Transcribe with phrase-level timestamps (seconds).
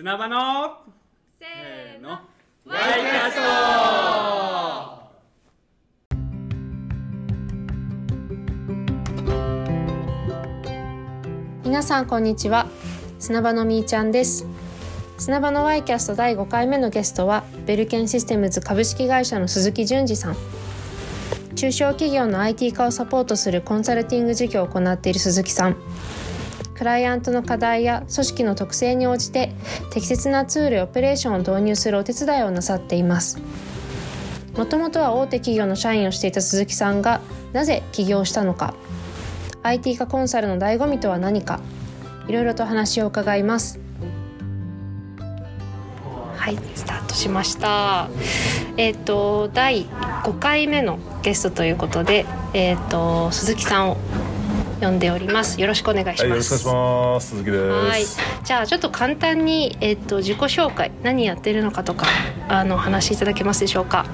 [0.00, 0.76] 砂場の
[1.40, 2.10] せせーの。
[2.10, 3.40] ワイイキャスト。
[11.64, 12.68] 皆さんこんにちは。
[13.18, 14.46] 砂場のみーちゃんです。
[15.18, 20.36] 砂場のワイキャスト第5回目のゲストはベルケンシステムズ株式会社の鈴木淳二さん。
[21.56, 25.76] 中小企業の IT 化をサポートするコンサルティング事業を行っている鈴木さん
[26.78, 29.52] クライアントの課題や組織の特性に応じて
[29.90, 33.40] 適切なツールやオペレーションを導入するお手伝いをなさっています。
[34.56, 37.20] もともとは大手企業の社員をしていた鈴木さんが
[37.52, 38.74] なぜ起業したのか。
[39.64, 41.58] IT 化コンサルの醍醐味とは何か。
[42.28, 43.80] いろいろと話を伺います。
[46.36, 48.08] はいスタートしました。
[48.76, 49.86] えっ、と第
[50.22, 52.24] 5回目のゲストということで
[52.54, 53.96] えっ、と鈴木さんを
[54.80, 57.28] 呼んでおりますよろしくお願いします、はい、よろしくお願いします。
[57.28, 57.70] 鈴木です。
[57.70, 62.06] はい、じゃあちょっと簡単に、えっと自己紹介何やってるのかとか
[62.48, 64.06] あのお話しいただけますでしょうか？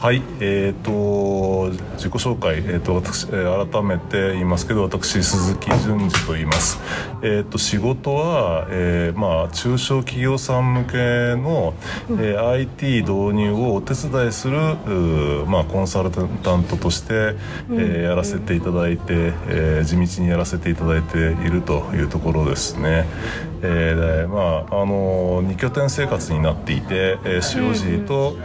[0.00, 6.78] はい、えっ、と自己紹介、えっ、と私、えー改めて言いますけど、私鈴木淳二と言います。
[7.20, 10.96] えっ、と仕事は、えーまあ中小企業さん向け
[11.34, 11.74] の、
[12.10, 14.56] えー IT 導入をお手伝いする
[15.48, 17.34] まあコンサルタントとして、
[17.72, 23.04] えーやらせていただいて、えー地道にやらせていただいているというところですね。
[23.62, 28.36] えーでまああの二拠点生活になっていて、えー塩尻と、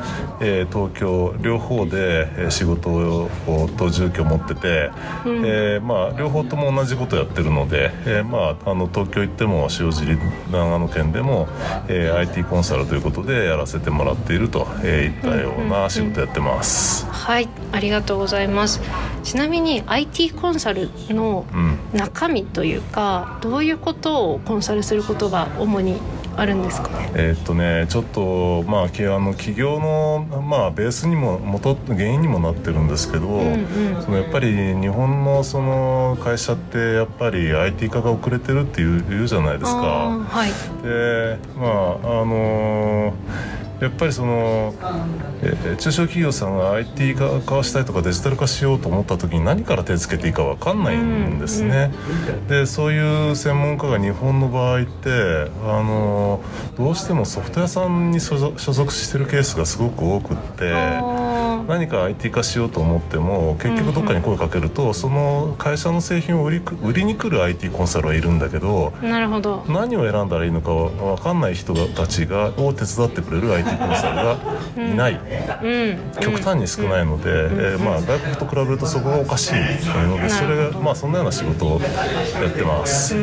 [0.42, 3.30] えー東京両方でえー仕事を
[3.78, 4.92] と住居を持ってて、
[5.26, 10.18] えーまあ両方とも同じことやってるので、えーまああの東京行っても塩尻
[10.52, 11.48] 長野県でも、
[11.88, 17.06] えー IT コンサルということでやらせてもらっていると、えーいったような仕事やってます。
[17.08, 18.82] はい、ありがとうございます。
[19.24, 25.98] ちなみに IT コンサルのうん中身というかどういうことをコンサルすることが主に
[26.36, 26.90] あるんですか？
[26.90, 27.12] ね。
[27.16, 39.80] えーっとねちょっとまあきあの企業のまあベースにも元原因にもなってるんですけど、うんうんそのやっぱり日本のその会社ってやっぱり IT 化が遅れてるっていう言うじゃないですか。
[39.80, 40.50] はい。
[40.84, 41.68] でま
[42.04, 43.14] ああの
[43.84, 44.74] やっぱりその
[45.42, 51.92] えー中小企業さんが IT 化化をしたいとかデジタル化しようと思った時に何から手つけていいか分かんないんですね。
[52.48, 56.42] でそういう専門家が日本の場合ってあの
[56.78, 61.23] どうしてもソフト屋さんに所属所属してるケースがすごく多くって。
[61.68, 69.64] あ何か IT 化しようと思っても結局どっかに声かけると、その会社の製品を売りく売りに来る IT コンサルはいるんだけどーなるほど。
[69.68, 74.38] 何を選んだらいいのか分かんない人たちがを手伝ってくれる IT コンサルが
[74.78, 76.12] いない、うん。
[76.20, 83.16] 極端に少ないので、えーまあ、外国と比べるとそこがおかしいのでそれが、まあ、そんなような仕事をやってます。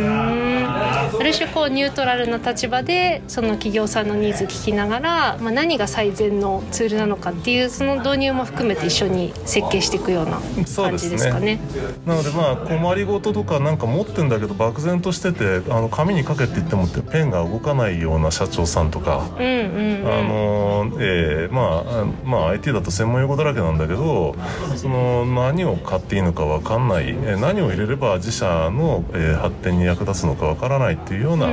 [1.13, 10.41] うんある種こうニュートラルな立場でその企業さんのニーズ聞きながら、まあ、何が最善のツールなのかっていうその導入も含めて一緒に設計していくような
[10.77, 11.61] 感じですかね。
[12.07, 19.31] なのでまあ困りごととかなんか持ってんだけど漠然としててあの紙に書けって言ってもペンが動かないような社長さんとか。
[19.39, 20.11] うんうんうん。
[20.11, 24.35] あのえーまああまあ IT だと専門用語だらけなんだけど
[24.77, 31.53] その何を買っていいのか分かんない、えー何を入れれば自社の、えー発展に役立つのか分からないっていうような、え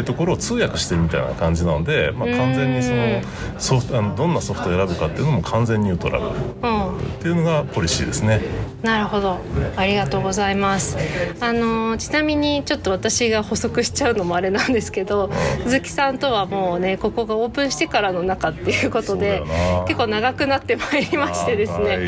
[0.00, 3.20] ーところを通訳してるみたいな感じなので、まあ、完全にその
[3.58, 6.28] ソフトあのどんなソフトを選ぶかっていうのも完全ニュートラルっ
[6.62, 7.18] うん。
[7.20, 8.40] ていうのがポリシーですね。
[8.82, 9.38] なるほど。
[9.76, 10.96] ありがとうございます。
[11.40, 15.30] あのちなみにちょっと私が補足しちゃうのもあれなんですけど
[15.64, 19.42] 鈴木さんとはもうねここがオープンしてからの中っていうことで
[19.86, 21.98] 結構長くなってまいりましてですね。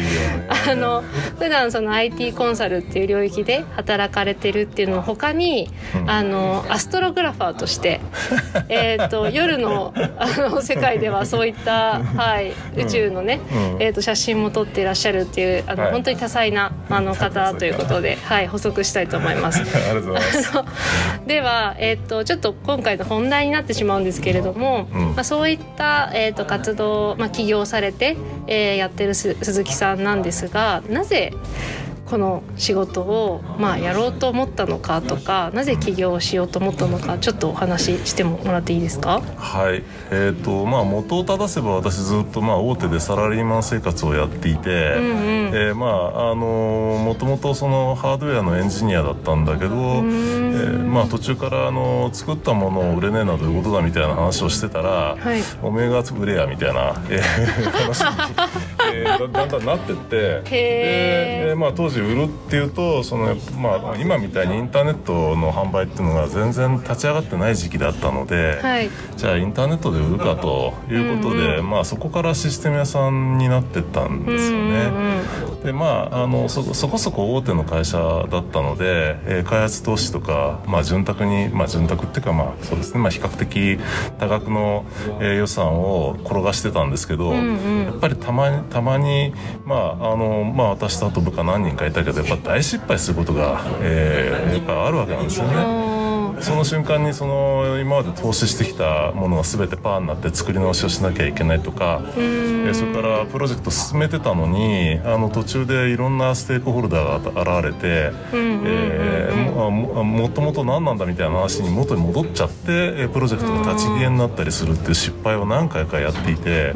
[0.69, 1.03] あの
[1.39, 6.11] 普段その IT コンサルっていう領域で働かれてるっていうの他に、うん。
[6.11, 8.01] あのアストログラファーとして
[8.69, 13.83] えーと夜のあの世界ではそういった、はい、宇宙のね、うん。
[13.83, 15.93] えー、と写真も撮っていらっしゃるっていうあの、はい。
[15.93, 19.61] 本当に多彩なあの方ということで、 はい、補足したいと思います。
[19.63, 20.51] ありがとうございます。
[20.53, 20.65] あの
[21.27, 28.17] では、えっとちょっと今回の本題になってしまうんですけれども、うんまあ、そういった、えっと活動、まあ、起業されて、
[28.47, 31.33] えーやってるす鈴木さんなんですがなぜ
[32.09, 39.21] この仕事を、まあ、やろうと思ったのかとかなぜ起業をしようと思ったのかちょっとお話ししてもらっていいですか？
[39.37, 45.49] はい、えーとまあ、元を正せば私ずっとまあ大手でサラリーマン生活をやっていて、うんうん。
[45.49, 55.41] えーまああのもともとそのハードウェアのエンジニアだったんだけど、えーまあ、途中からあの作ったものを売れねえなどういうことだみたいな話をしてたら、はい。
[55.63, 58.07] おめえが売れやみたいな、えー 話に、
[59.21, 60.43] えだだんだんなってって。
[61.49, 68.91] でまあ、当時売るっていうとその、まあ、今みたいにインターネットの販売っていうのが全然立ち上がってない時期だったので、はい。
[69.17, 74.91] じゃあインターネットで売るかということで、まあ、そこからシステム屋さんになってったんですよね。
[75.65, 77.99] でまああのそそこそこ大手の会社
[78.31, 83.79] だったので、えー開発投資とか、まあ、潤沢に、まあ、潤沢っていうかまあそうですね、まあ、比較的
[84.19, 84.85] 多額の、
[85.21, 89.33] えー予算を転がしてたんですけど、やっぱりたまにたまに、
[89.65, 95.98] まああのまあ、私とあと部下何人かいたけどやっぱ大失敗することが、えーやっぱあるわけなんですよね。
[96.39, 116.75] あその瞬間にその今まで投資してきたものが全てパーになって作り直しをしなきゃいけないとか、えーそれからプロジェクト進めてたのにあの途中でいろんなステークホルダーが現れて、えーもももともと何なんだみたいな話に元に戻っちゃってえープロジェクトが立ち消えになったりするっていう失敗を何回かやっていて、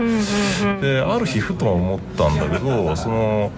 [0.81, 3.53] である日ふと思ったんだけどその。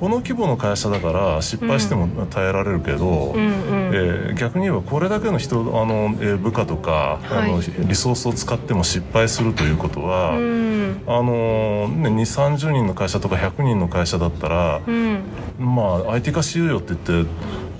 [0.00, 7.50] この規模の会社だから失敗しても耐えられるけど、えー逆に言えばこれだけの人あの、えー部下とか、はい。
[7.50, 11.02] あのリソースを使っても失敗するということは、うん。
[11.06, 15.20] あのね、2 3 0人の会社とか100人の会社だったら、うん。
[15.58, 17.30] まあ IT 化しようよって言って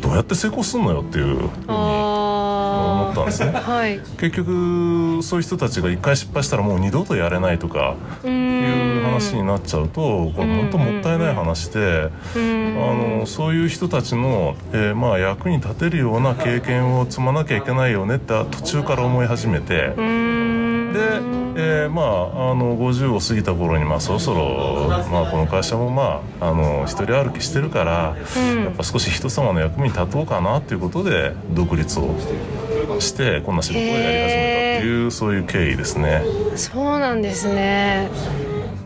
[0.03, 1.27] どうやって成功するのよっていう。
[1.27, 1.49] ふうに
[3.11, 3.53] ったんですね。
[3.55, 3.61] あ。
[3.61, 4.01] はい。
[4.19, 12.11] 結局そういう人たちが一回失敗したらもう二度とやれないとかういう話になっちゃうとこれ本当もったいない話で。
[12.37, 12.61] うん。
[12.81, 20.93] あのそういう人たちの、えーまあ、役に立てるような経験を積まなきゃいけないよねって途中から思い始めてうん。
[20.93, 21.01] で、
[21.57, 28.65] えーまあ、あの50を過ぎた頃に、まあ、そろそろ、まあ、この会社も、まあ、あの一人歩きしてるから、うん。
[28.65, 32.15] やっぱ少し人様の役に立とうかなっていうことで独立を
[32.99, 36.23] してこんな仕事をやり始めたっていうそういう経緯ですね。
[36.57, 38.09] そうなんですね。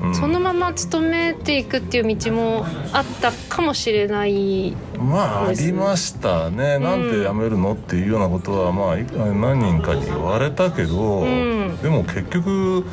[0.02, 0.14] うん。
[0.14, 4.76] そのまま勤めていくっていう道もあったかもしれない。
[4.98, 11.76] まあありましたね、なんで辞めるのっていうようなことは、まあ、い何人かに言われたけど、ん。
[11.82, 12.84] でも結局、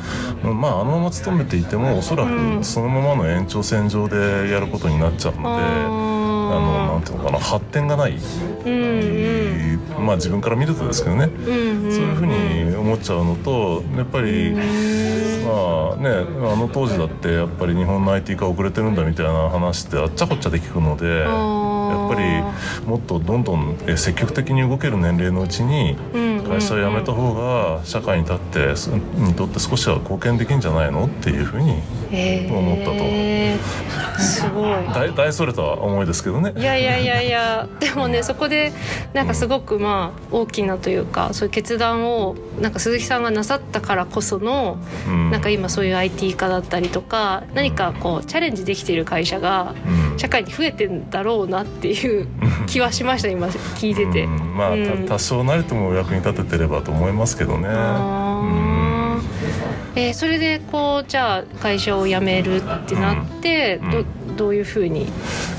[0.42, 2.58] まあ、あのまま勤めていてもおそらうん。
[2.58, 6.11] くそのままの延長線上でやることになっちゃうので、あ
[6.54, 8.16] のなんていうのかな発展がない、
[8.64, 8.72] うん
[9.98, 10.06] うん。
[10.06, 11.92] まあ自分から見るとですけどね、うんうん。
[11.92, 14.54] そういうふうに思っちゃうのとやっぱり。
[15.42, 21.28] まあね、あの当時だってやっぱり日本の IT 化遅れてるんだみたいな話ってあっちゃこっちゃで聞くのでやっ
[22.08, 22.14] ぱ
[22.82, 25.96] りもっとどんどんえ積極的に動ける年齢のうちに
[26.52, 31.82] 会社を辞めた方が社会に立ってすにとって少しは貢献できるんじゃないのっていうふうに
[32.50, 34.22] 思ったと。
[34.22, 34.72] すごい。
[34.94, 36.52] 大大それた思いですけどね。
[36.56, 36.62] い。
[36.62, 38.72] やいやいやいや でもねそこで
[39.14, 44.76] なんかすごくまあ大きなというかそういう決断をなんか鈴木さんがなさったからこその
[45.08, 45.30] うん。
[45.30, 52.28] なんか今そういう IT 化だったりとか何かこうチャレンジできている会社がうん社会に増えてんだろうなっていう
[52.66, 54.24] 気はしました今聞いてて。
[54.24, 54.56] うん。
[54.56, 55.04] まあ、うん。
[55.04, 57.68] た多少なりとも役に立ててればと思いますけどね。
[59.94, 63.90] えーそれでこうじゃあ会社を辞めるってなって、うん。
[63.90, 64.04] ど
[64.36, 65.06] どういうふうに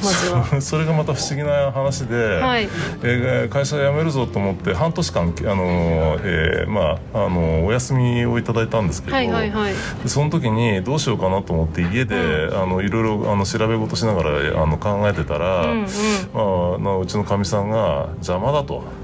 [0.03, 0.47] まずは。
[0.51, 2.67] う んそれがまた不思議な話で、はい。
[3.03, 9.73] えー会社辞めるぞと思って半年間あの、えーまあ、あのお休みをいただいたんですけど、はいはいはい。
[10.03, 12.15] でその時にどうしようかなと思って家で、
[12.53, 15.87] あのいろいろあの調べ事しながらあの考えてたら、うんうん。
[16.33, 18.83] まあ、なうちのかみさんが「邪魔だ」と「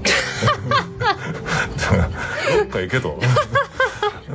[2.58, 3.18] どっか行け」と。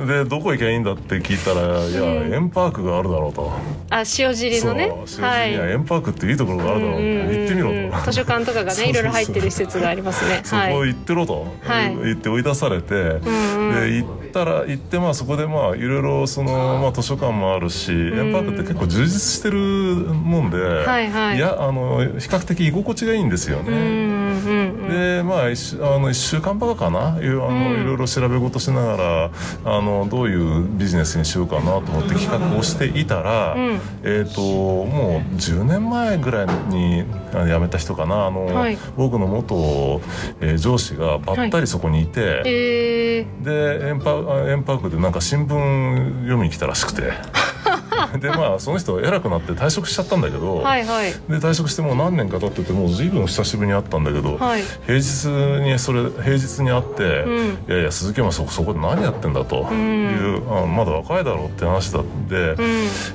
[0.06, 2.34] でどこ行きゃいいんだって聞いたら「いや、うん。
[2.34, 3.52] 円パークがあるだろう」と。
[3.90, 4.92] あ塩尻のね。
[5.00, 5.24] 塩尻に
[5.58, 7.36] は円パークっていいところがあるだろうって、うんうんうん。
[7.36, 8.10] 行ってみろと。
[8.10, 10.40] 図書館とかがね いろいろ入ってる施設がありますね。
[10.44, 11.96] そこはい行ってろと、はい。
[11.96, 21.38] 言って追い出されて、で行ったら行ってまあそこでまあいろいろその、まあ、図書館もあるし、円パークって結構充実してるもんで、はいはい。
[21.38, 23.72] やあの比較的居心地がいいんですようんね。
[23.72, 24.88] うんうん。
[24.90, 27.08] でまあ一週あの1週間ばかかな？
[27.08, 27.82] あの、うん。
[27.82, 29.30] いろいろ調べ事しながら
[29.64, 33.80] あのどういうビジネスにしようかなと思って企画をしていたら、うん。
[34.04, 37.04] えっ、ともう10年前ぐらいに
[37.44, 38.26] 辞めた人かな。
[38.26, 38.78] あの、はい。
[38.96, 40.00] 僕の元、
[40.40, 47.12] えー上司がばったりそこにいて、えでエンパあエンパークでなんか新聞読みに来たらしくて
[48.20, 51.10] でまあその人偉くなって退職しちゃったんだけど、ー、はいはい。
[51.10, 54.62] で退職してもう何年か経っててもう随分久しぶりに会ったんだけど、はい。
[54.86, 55.28] 平日
[55.68, 57.46] にそれ平日に会って「うん。
[57.68, 62.34] いやいや鈴木お前そそこで何やってんだ」という、あまだ若いだろうって話だって、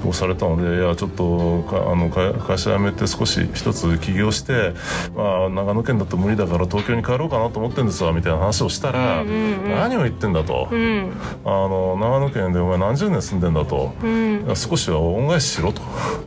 [0.04, 0.10] うん。
[0.10, 4.74] をされたので「いやちょっとかあの会会社辞めて少し一つ起業して、
[5.16, 10.68] まあ、長野県だと無理だから東京に帰ろうかなと思ってんですわ」みたいな話をしたら「うんうんうん何を言ってんだ」と。
[10.70, 11.12] うん。
[11.46, 14.46] あの長野県でお前何十年住んでんだと、うん。
[14.56, 15.82] 少し司は恩返ししろと。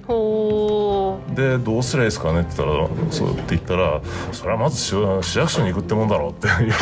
[0.06, 4.00] ほでどうすりゃいいですかねって言ったらそうって言ったら
[4.33, 6.47] それはまず市市役所に行くってもんだろうって。
[6.47, 6.73] い う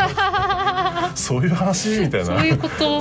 [1.15, 2.35] そういう話みたいな。
[2.35, 3.01] うそういうこと。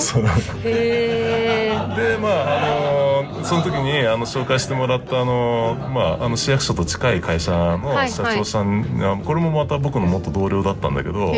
[0.63, 2.61] でまああ
[2.93, 3.00] の
[3.43, 11.31] その時にあの紹介してもらったあの、まあ、あの市役所と近い会社のはい社長さん、あこれもまた僕の元同僚だったんだけど。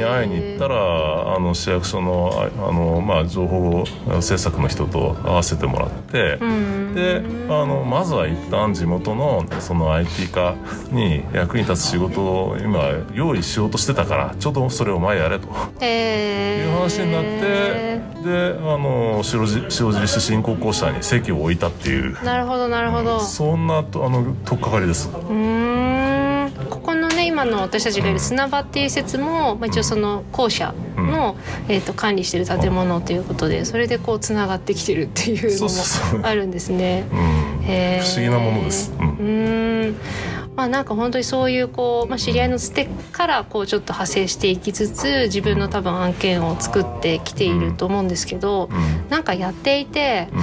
[0.00, 10.56] に会いに行ったらあの市役所のああの、まあ、情報政策の人と会わせてもらって、うんであのまずは一旦地元のその IT 化
[10.90, 15.48] に役に立つ仕事を今用意しようとしてたからちょっとそれを前やれと。
[15.80, 22.22] へいう話になってであの塩尻塩尻市振興公社に席を置いたっていう。
[22.24, 23.18] なるほどなるほど。
[23.18, 25.08] うそんなとあの取っかかりです。
[25.08, 26.50] ーん。
[26.68, 31.36] ここのね今の私たちがいる砂場っていう施設も、まあ、一応その校舎の、
[31.68, 36.18] えー、と管理してる建物ということでそれでこうつながってきてるっていうそうのそうそう。
[36.20, 37.06] もあるんですね。
[37.10, 38.02] うん、へー。
[38.02, 38.92] 不思議なものです。
[38.98, 39.96] うん。
[40.56, 49.08] まあなんか本当にそういうこう、まあ、知り合いのつてからこうちょっと派生していきつつ自分の多分案件を作ってきていると思うんですけど、うん。
[49.08, 50.40] なんかやっていてうん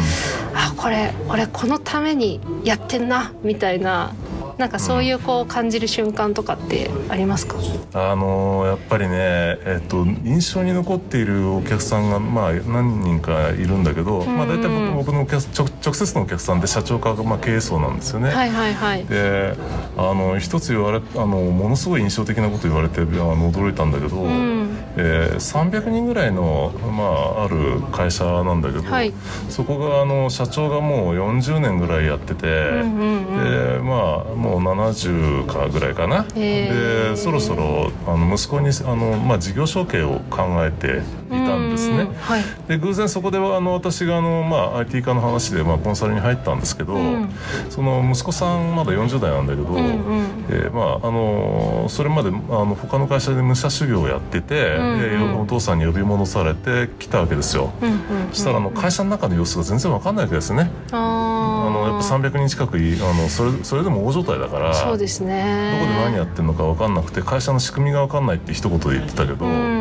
[0.57, 4.13] あこれ俺このためにやってんなみたいな
[4.57, 7.57] なんかそういうこう感じる瞬間とかってありますか、
[7.93, 18.31] あのやっぱりね、えっと、印象に残っているお客さんが、まあ、何人かいるんだけど、まあ、大体僕僕のお客直直接のお客さんで社長か、まあ、経営層なんですよね。
[18.31, 19.05] はいはいはい。
[19.05, 19.55] で
[19.95, 29.13] あの一つ言われあのものすごい印象的なこと言われてあの驚いたんだけど、んえー300人ぐらいの、まあ、ある会社なんだけど、はい。
[29.49, 42.01] そこがあの社長がもう40年ぐらいやってて、うんうんでまあもう70かぐらいかな、でそろそろあの息子にあの、まあ、事業承継を考えていたんですね。
[42.01, 42.43] うんはい。
[42.67, 47.29] で偶然そこではあの私があの、まあ、IT 化の話で、まあ、コンサルに入ったんですけど、ん
[47.69, 57.71] その息子さんまだ40代なんだけど、んうんえーまあ、あのそれまであの他の会社で武者修行をやってて、んうんでお父さんに呼び戻されて来たわけですよ。
[57.81, 57.99] うんうん。
[58.31, 60.71] そしたらあの会社の中の様子が全然わかんないわけですね。
[60.91, 65.79] ああのやっぱ300人近くいあのそれそれでも大所帯だからそうですね。
[65.79, 69.76] どこで何やってるのか分かんなくて会社の仕組みが分かんないって一言で言ってたけど、うん。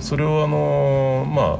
[0.00, 1.54] それをあのまあ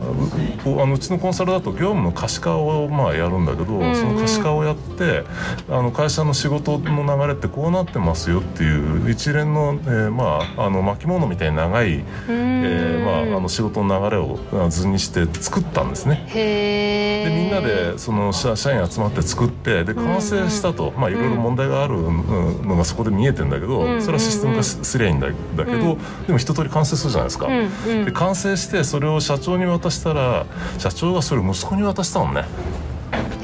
[0.68, 5.24] うあのうちのコンサルだと業務の可視化をまあやるんだけど、んその可視化をやって
[5.68, 16.26] あの会社の仕事の流れってこうなってますよっていう一連の、えーまああの巻物みたいに長い、えーまあ、あの仕事の流れをあ図にして作ったんですね。
[16.32, 27.48] でみんなでその社社員集まって作ってで完成したと、まあいろいろ問題があるのがそこで見えてんだけど、んそれはシステム化しすりゃいいんだだけど、でも一通り完成するじゃないですか。
[28.04, 30.46] で完成してそれを社長に渡したら
[30.78, 32.44] 社長がそれを息子に渡したのね。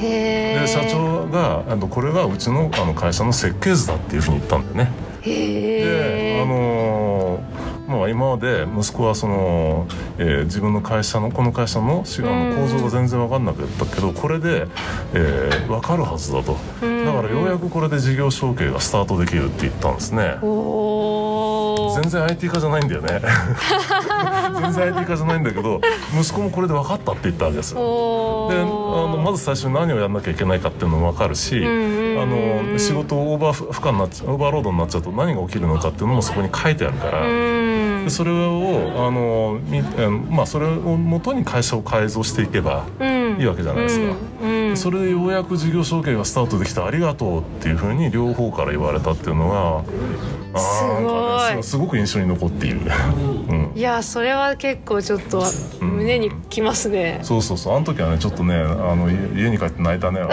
[0.00, 4.92] で社長があのこれがうちのあの会社の設計図だっていうふうに言ったんだよね。
[5.22, 6.42] へでえ。
[6.42, 9.86] あのーまあ、今まで息子はその、
[10.18, 14.66] えー自分の会社のこの会社のしあの構造が全然分かんなかったけどこれで、
[15.14, 16.58] えー分かるはずだとだ
[17.12, 20.36] からようやくこれで事業承継がスタートできるって言ったんですね。
[22.02, 23.20] 全然 IT 化じゃないんだよね
[24.60, 25.80] 全然 IT 化じゃないんだけど
[26.18, 28.50] 息子もこれで分かったって言ったわけですであお。
[29.08, 37.22] のまず最初に何をやんなきゃいけないかっていうのも分かるし、あの仕事をオーバー負荷になっちゃオーバーロードになっちゃうと何が起きるのかっていうのもそこに書いてあるから。
[38.08, 39.58] それをあの
[40.30, 44.14] まあそれをもとに会社を改造していけばうんいいわけじゃないですか。
[44.76, 49.82] それでようやく事業承継がスタートできたありがとうっていうふうに両方から言われたっていうのが
[50.58, 51.62] すごい。
[51.62, 52.80] すすごく印象に残っている、
[53.50, 55.44] うん、いやそれは結構ちょっと
[55.80, 57.20] 胸にきますね。
[57.22, 60.20] そうそうそうあの時はねちょっとねあの家家に帰って泣いたね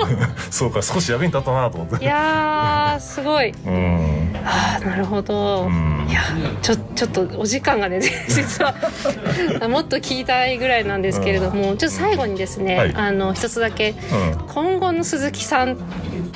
[0.50, 2.04] そうか少し役に立ったなと思って。
[2.04, 3.50] いやーすごい。
[3.50, 4.32] うん。
[4.44, 5.66] ああなるほど。
[5.66, 6.06] うん。
[6.08, 6.22] いや
[6.60, 8.74] ちょちょっとお時間がね実は
[9.68, 12.94] もっと聞きたいぐらいなんですけれども、ちょっと最後にですね、はい。
[12.94, 13.90] あの一つだけ。
[13.90, 14.48] うん。
[14.48, 15.76] 今後の鈴木さん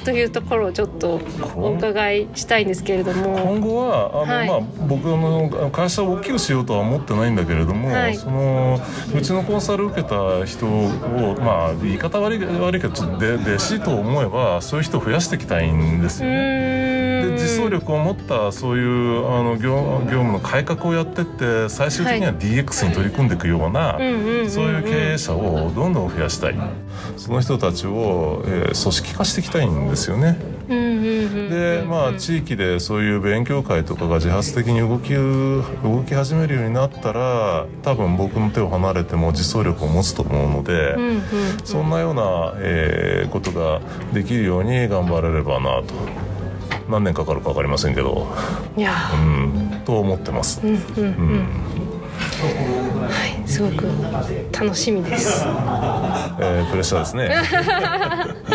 [0.05, 1.21] というところをちょっと
[1.57, 3.39] お伺いしたいんですけれども。
[3.39, 8.81] 今後はあの、はいまあ、僕あの会社を大きくしようとは思ってないんだけれども、はいその
[9.15, 16.86] うちのコンサル受けた人をまあ言い方悪い悪いけどちょっとで弟子と思えばそういう人を増やしていきたいんですうよね。
[17.61, 23.99] ーんで実装力を持ったそういうあの業業務の改革をやってって最終的には DX に取り組んでいくような、
[24.49, 26.55] そういう経営者をどんどん増やしたい。
[27.17, 30.39] その人たちを、えー組織化していきたいんですよね。
[30.69, 40.97] でまあ地域でそういう勉強会とかが自発的に動き動き始めるようになったら多分僕の手を離れても実装力を持つと思うので、
[41.65, 43.81] そんなような、えーことが
[44.13, 45.95] できるように頑張れればなと
[46.89, 48.27] 何年かかるか分かりませんけど、
[48.77, 48.93] いや。
[49.13, 50.61] うーん、と思ってます。
[50.63, 51.39] うんうんううん。
[51.39, 51.49] ん
[53.09, 53.11] は
[53.45, 53.87] いすごく
[54.53, 55.45] 楽しみです。
[55.47, 57.31] えープレッシャーですね。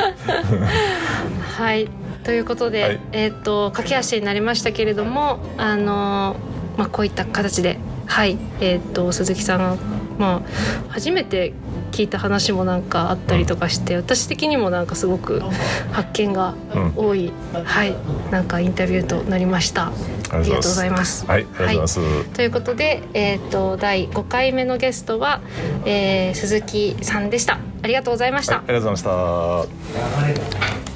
[1.58, 1.88] はい
[2.24, 3.00] ということで、はい。
[3.14, 9.76] えっ、と駆け足になりましたけれどもあのーまあこういった形ではいえっ、と鈴木さんが
[10.18, 10.50] まあ
[10.90, 11.54] 初めて
[11.92, 15.42] 聞いた話もなんかあったりとかして、私的にもなんかすごく
[15.92, 16.56] 発見が
[16.96, 17.96] 多い、はい。
[18.32, 19.88] なんかインタビューとなりました。
[19.88, 21.26] あありがとうございます。
[21.26, 22.26] はい、ありがとうございます。
[22.34, 25.42] ということで、えー、と第5回目のゲストは、
[25.86, 27.60] えー鈴木さんでした。
[27.84, 30.91] ありがとうございました、はい、ありがとうございました。